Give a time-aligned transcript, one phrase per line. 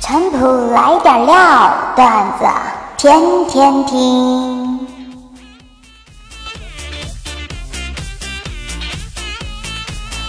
[0.00, 2.44] 陈普来点料，段子
[2.98, 4.86] 天天听。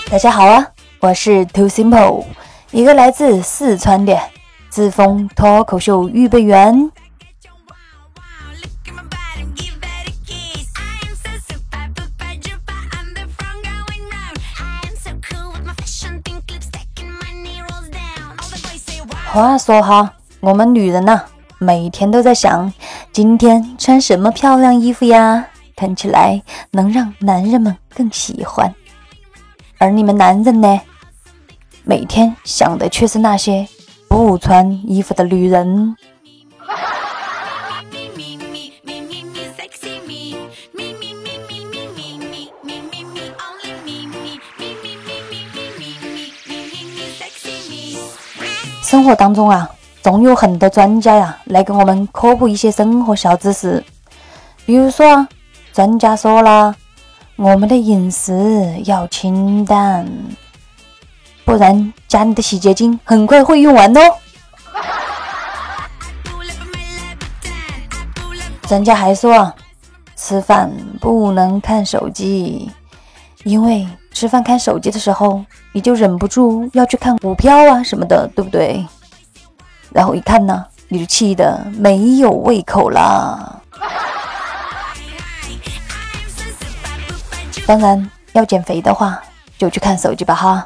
[0.10, 0.66] 大家好啊，
[1.06, 2.26] 我是 Too Simple，
[2.72, 4.20] 一个来自四川的
[4.70, 6.92] 自封脱口秀预备员。
[19.32, 21.22] 话说哈，我们女人呐，
[21.60, 22.74] 每天都在想
[23.12, 26.42] 今天穿什么漂亮衣服呀，看起来
[26.72, 28.74] 能让男人们更喜欢。
[29.78, 30.82] 而你们男人呢，
[31.88, 33.68] 每天想的却是那些
[34.08, 35.96] 不穿衣服的女人。
[48.82, 49.70] 生活当中啊，
[50.02, 53.84] 总有很多专家呀来给我们科普一些生活小知识。
[54.66, 55.28] 比如说啊，
[55.72, 56.76] 专家说了，
[57.36, 60.08] 我们的饮食要清淡，
[61.46, 64.02] 不然家里的洗洁精很快会用完哦。
[68.64, 69.56] 专家还说啊，
[70.16, 72.72] 吃饭不能看手机，
[73.44, 75.46] 因为吃饭看手机的时候。
[75.76, 78.88] 你就忍不住要去看股票啊什么的，对不对？
[79.92, 83.62] 然后一看呢，你就气得没有胃口了。
[87.68, 89.22] 当然，要减肥的话，
[89.58, 90.66] 就去看手机吧哈。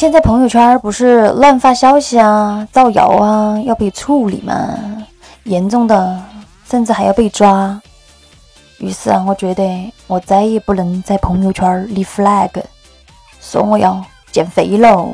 [0.00, 4.74] 现在朋友圈不是乱发消息啊、造谣啊，要被处理吗？
[5.44, 6.18] 严重的
[6.64, 7.78] 甚至还要被抓。
[8.78, 12.48] 于是啊，我觉得我再也不能在朋友圈立 flag，
[13.42, 14.02] 说我要
[14.32, 15.10] 减肥喽。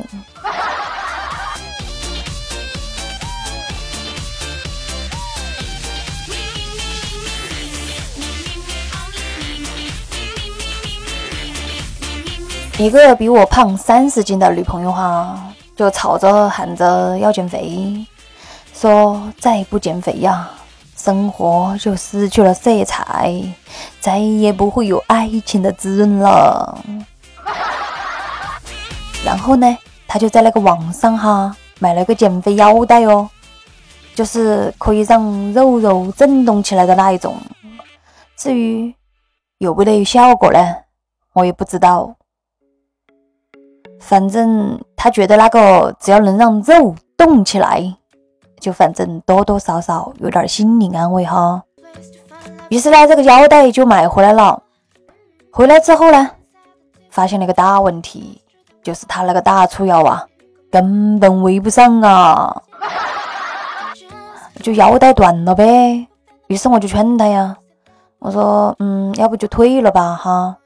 [12.78, 18.06] 一个比我胖三十斤的女朋友哈，就吵着喊着要减肥，
[18.74, 20.46] 说再不减肥呀，
[20.94, 23.42] 生活就失去了色彩，
[23.98, 26.78] 再也不会有爱情的滋润了。
[29.24, 29.74] 然后呢，
[30.06, 33.26] 他就在那个网上哈买了个减肥腰带哦，
[34.14, 37.38] 就是可以让肉肉震动起来的那一种。
[38.36, 38.94] 至于
[39.56, 40.58] 有没得效果呢，
[41.32, 42.14] 我也不知道。
[44.06, 47.82] 反正他觉得那个只要能让肉动起来，
[48.60, 51.60] 就反正多多少少有点心理安慰哈。
[52.68, 54.62] 于是呢，这个腰带就买回来了。
[55.50, 56.30] 回来之后呢，
[57.10, 58.40] 发现了一个大问题，
[58.80, 60.24] 就是他那个大粗腰啊，
[60.70, 62.62] 根本围不上啊，
[64.62, 66.06] 就腰带断了呗。
[66.46, 67.56] 于是我就劝他呀，
[68.20, 70.56] 我说，嗯，要不就退了吧哈。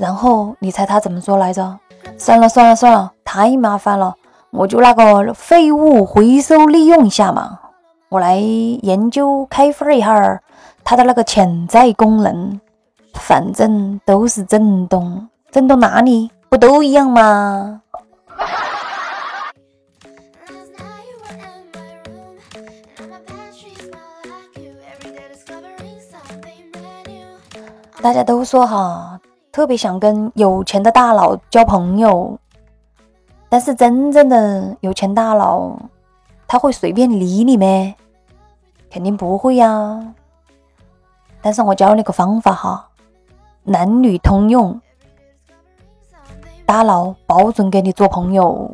[0.00, 1.78] 然后你猜他怎么说来着？
[2.16, 4.14] 算了算了算了，太麻烦了，
[4.50, 7.60] 我就那个废物回收利用一下嘛，
[8.08, 10.40] 我来研究开发一下
[10.82, 12.58] 它的那个潜在功能，
[13.12, 17.82] 反正都是震动，震动哪里不都一样吗？
[28.00, 29.09] 大家都说哈。
[29.52, 32.38] 特别想跟有钱的大佬交朋友，
[33.48, 35.76] 但是真正的有钱大佬，
[36.46, 37.94] 他会随便理你吗？
[38.88, 40.14] 肯定不会呀。
[41.42, 42.88] 但是我教你个方法哈，
[43.64, 44.80] 男女通用，
[46.64, 48.70] 大佬保准跟你做朋友。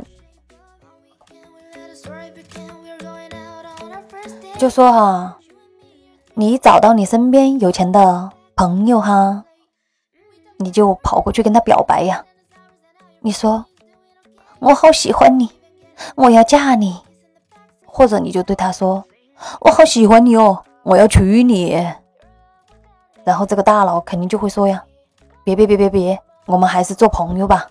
[4.58, 5.38] 就说哈，
[6.34, 9.45] 你找到你身边有钱的朋友哈。
[10.58, 12.24] 你就跑过去跟他表白呀！
[13.20, 13.64] 你说
[14.58, 15.50] 我好喜欢你，
[16.14, 17.00] 我要嫁你，
[17.84, 19.04] 或者你就对他说
[19.60, 21.86] 我好喜欢你哦，我要娶你。
[23.24, 24.82] 然后这个大佬肯定就会说呀：
[25.44, 27.66] 别别别别别，我们还是做朋友吧。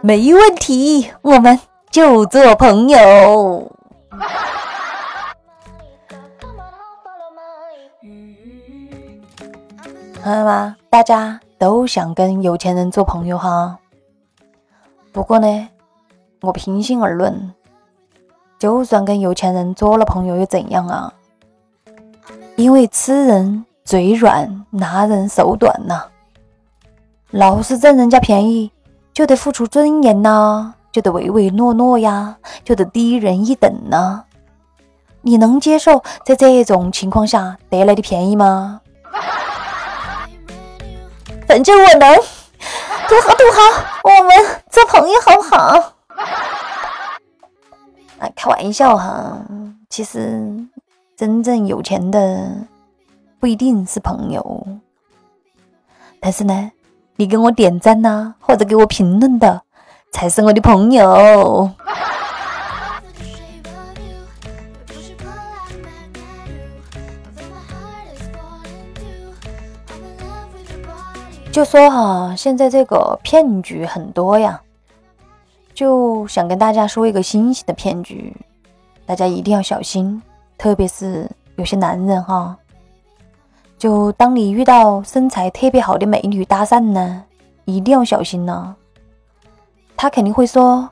[0.00, 1.58] 没问题，我们
[1.90, 3.70] 就做朋友。
[10.22, 10.76] 看到吗？
[10.88, 13.76] 大家都想跟有钱人做朋友哈。
[15.10, 15.68] 不过呢，
[16.42, 17.52] 我平心而论，
[18.56, 21.12] 就算跟有钱人做了朋友又怎样啊？
[22.54, 26.04] 因为吃人嘴软，拿人手短呐。
[27.32, 28.70] 老是占人家便宜，
[29.12, 34.22] 就得付出尊严呐，就得唯唯诺诺呀，就得低人一等呐。
[35.22, 38.81] 你能接受在这种情况下得来的便宜吗？
[41.52, 44.32] 反正我能，土豪土豪，我们
[44.70, 45.92] 做朋友好不好？
[48.20, 49.36] 哎，开玩笑哈，
[49.90, 50.48] 其实
[51.14, 52.50] 真正有钱的
[53.38, 54.66] 不一定是朋友，
[56.20, 56.72] 但是呢。
[57.16, 59.60] 你给我点赞呐，或者给我评论的，
[60.10, 61.70] 才是我的朋友。
[71.52, 74.58] 就说哈，现在这个骗局很多呀，
[75.74, 78.34] 就想跟大家说一个新型的骗局，
[79.04, 80.20] 大家一定要小心，
[80.56, 82.56] 特别是有些男人哈。
[83.76, 87.22] 就当你遇到身材特别好的美女搭讪呢，
[87.66, 88.74] 一定要小心呢。
[89.94, 90.88] 他肯定会说：“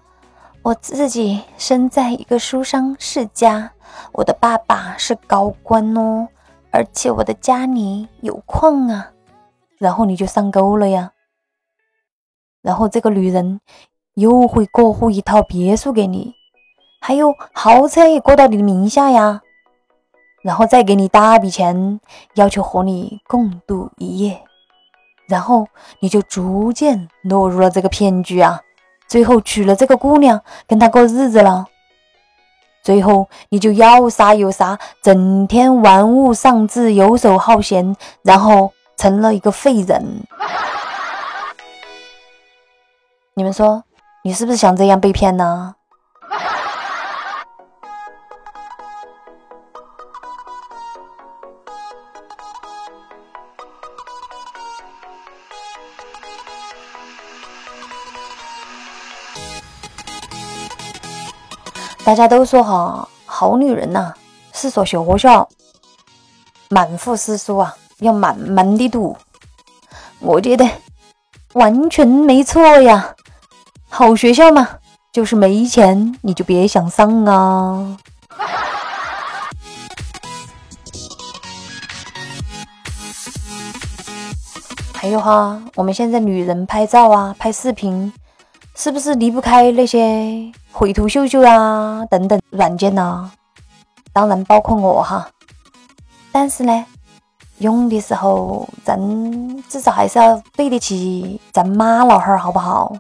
[0.61, 3.73] 我自己生在一个书香世家，
[4.13, 6.29] 我的爸爸是高官哦，
[6.71, 9.11] 而且我的家里有矿啊。”
[9.81, 11.13] 然后你就上钩了呀。
[12.63, 13.61] 然后这个女人
[14.15, 16.35] 又会过户一套别墅给你，
[17.01, 19.41] 还有豪车也过到你的名下呀。
[20.43, 22.01] 然后再给你大笔钱，
[22.35, 24.43] 要求和你共度一夜，
[25.27, 25.67] 然后
[26.01, 28.63] 你就逐渐落入了这个骗局啊！
[29.07, 31.67] 最后娶了这个姑娘，跟她过日子了，
[32.83, 40.05] 最后你就要啥有啥，整天玩物丧志，游手好闲，然后成了一个废人。
[43.33, 43.83] 你们说，
[44.23, 45.75] 你是不是想这样被骗呢？
[62.05, 64.13] 大家都说哈，好女人呐
[64.53, 65.49] 是所学校，
[66.69, 69.17] 满腹诗书啊，要满满的读。
[70.19, 70.69] 我觉得
[71.55, 73.15] 完全没错呀，
[73.89, 74.69] 好学校嘛，
[75.13, 77.97] 就是没钱你就别想上啊。
[84.93, 88.13] 还有哈，我们现在女人拍照啊，拍视频。
[88.77, 93.31] 是不是离不开那些绘图秀秀啊等等软件呢？
[94.11, 95.29] 当然包括我哈。
[96.33, 96.87] 但是呢，
[97.61, 98.99] 用的时候咱
[99.69, 102.93] 至少还是要对得起咱妈老汉儿，好不好？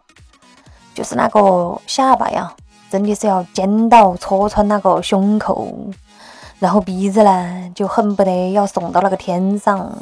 [0.94, 2.54] 就是那个下巴呀，
[2.90, 5.74] 真的是要尖到戳穿那个胸口，
[6.58, 9.92] 然后鼻子呢就恨不得要耸到那个天上，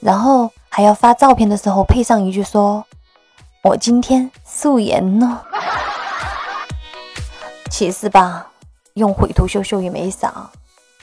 [0.00, 2.84] 然后还要发照片的时候配上一句说。
[3.64, 5.40] 我今天素颜呢，
[7.68, 8.46] 其实吧，
[8.94, 10.48] 用绘图秀秀也没啥，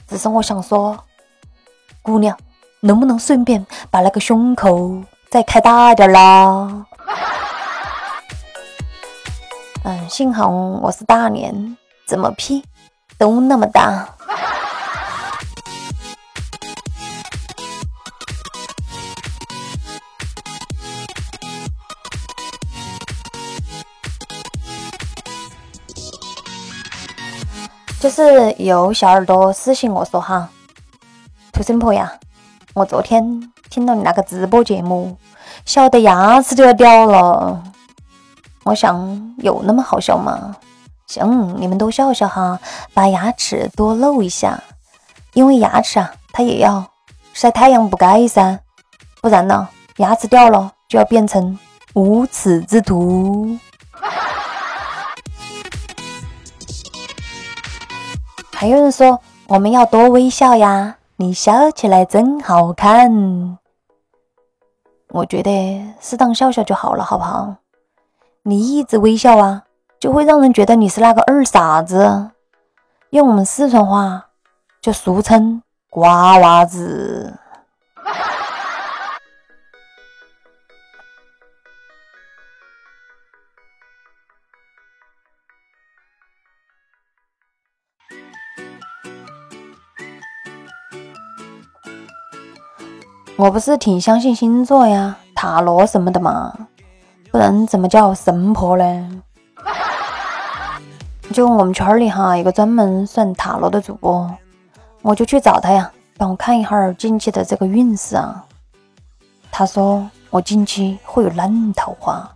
[0.07, 0.97] 只是我想说，
[2.01, 2.35] 姑娘，
[2.85, 4.91] 能不能顺便把那个胸口
[5.31, 6.85] 再开大点啦？
[9.83, 11.75] 嗯，幸好我是大脸，
[12.05, 12.63] 怎么 P
[13.17, 14.07] 都那么大。
[27.99, 30.47] 就是有小耳朵私信我说哈，
[31.51, 32.13] 土生婆呀，
[32.75, 35.15] 我昨天听到你那个直播节目，
[35.65, 37.63] 笑得牙齿都要掉了。
[38.65, 40.53] 我想有那么好笑吗？
[41.07, 42.59] 行，你们都笑笑哈，
[42.93, 44.61] 把牙齿多露一下，
[45.31, 46.85] 因为牙齿啊，它也要
[47.31, 48.59] 晒太阳补钙噻，
[49.21, 51.57] 不然呢，牙齿掉了就要变成
[51.93, 53.57] 无耻之徒。
[58.51, 63.57] 还有人说我们要多微笑呀，你笑起来真好看。
[65.11, 67.55] 我觉得适当笑笑就好了，好不好？
[68.43, 69.63] 你一直微笑啊，
[69.97, 72.31] 就会让人觉得你是那个二傻子。
[73.11, 74.25] 用我们四川话
[74.81, 77.33] 就俗称瓜娃子。
[93.37, 96.53] 我不是挺相信星座呀、塔罗什么的嘛，
[97.31, 99.21] 不然怎么叫神婆呢？
[101.33, 104.31] 就我们圈里哈，一个专门算塔罗的主播，
[105.01, 108.45] 我就去找他呀，帮我看一下近期的这个运势啊。
[109.51, 112.31] 他说我近期会有烂桃花。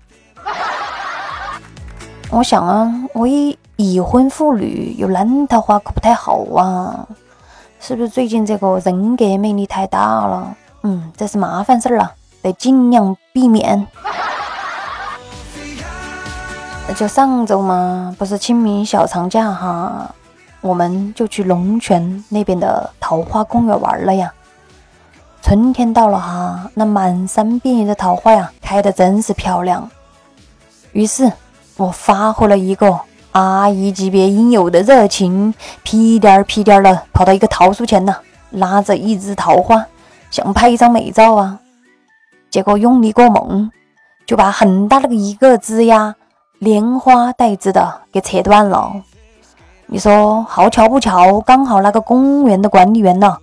[2.29, 7.07] 我想啊，我已已婚妇女有烂桃花可不太好啊，
[7.79, 10.57] 是不是最近这个人格魅力太大了？
[10.83, 13.85] 嗯，这是麻烦事儿了，得尽量避免。
[16.95, 20.13] 就上周嘛，不是清明小长假哈，
[20.59, 24.33] 我们就去龙泉那边的桃花公园玩了呀。
[25.41, 29.89] 春天到了哈，那满山遍野的桃花呀，开的真是漂亮。
[30.91, 31.31] 于是
[31.77, 32.99] 我发挥了一个
[33.33, 38.15] 阿姨级别应有的热情，屁颠儿屁颠儿的跑到一个桃树前呢，
[38.49, 39.85] 拉着一枝桃花，
[40.29, 41.59] 想拍一张美照啊。
[42.49, 43.69] 结果用力过猛，
[44.25, 46.15] 就把很大的一个枝呀。
[46.59, 48.93] 连花带枝的给扯断了，
[49.85, 53.37] 你说好巧不巧，刚好那个公园的管理员呢，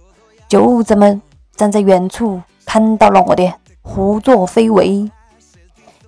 [0.46, 1.18] 就这么
[1.54, 3.50] 站在远处看到了我的
[3.80, 5.10] 胡作非为，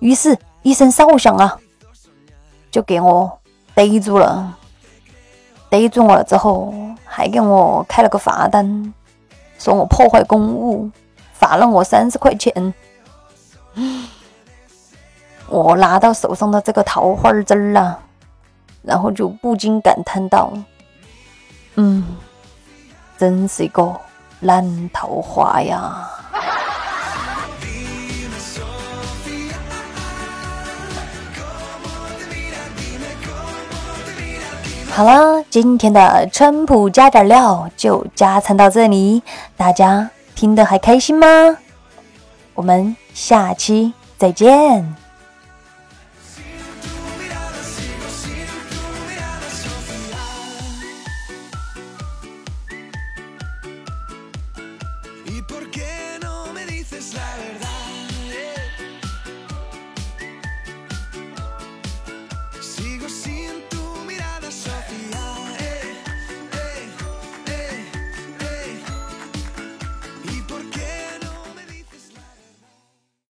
[0.01, 1.57] 于是，一声哨响啊，
[2.69, 3.39] 就给我
[3.73, 4.55] 逮住了。
[5.67, 6.71] 逮住我了之后，
[7.05, 8.93] 还给我开了个罚单，
[9.59, 10.89] 说我破坏公物，
[11.33, 12.73] 罚了我三十块钱。
[15.47, 17.99] 我拿到手上的这个桃花枝儿啊，
[18.81, 20.51] 然后就不禁感叹道
[21.75, 22.17] ：“嗯，
[23.17, 23.93] 真是一个
[24.41, 26.09] 烂桃花呀！”
[34.91, 39.23] 好了，今天的川普加点料就加餐到这里，
[39.55, 41.27] 大家听得还开心吗？
[42.53, 44.95] 我们下期再见。